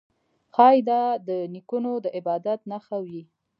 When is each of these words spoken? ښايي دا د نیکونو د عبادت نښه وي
ښايي 0.53 0.79
دا 0.89 1.01
د 1.27 1.29
نیکونو 1.53 1.91
د 2.03 2.05
عبادت 2.17 2.59
نښه 2.71 2.97
وي 3.07 3.21